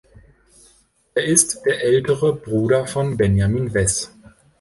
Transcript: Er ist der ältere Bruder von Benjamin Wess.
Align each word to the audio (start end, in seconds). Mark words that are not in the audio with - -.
Er 1.13 1.25
ist 1.25 1.63
der 1.63 1.83
ältere 1.83 2.33
Bruder 2.35 2.87
von 2.87 3.17
Benjamin 3.17 3.71
Wess. 3.75 4.09